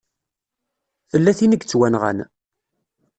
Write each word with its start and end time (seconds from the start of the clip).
Tella 1.09 1.31
tin 1.37 1.55
i 1.55 1.57
yettwanɣan. 1.59 2.19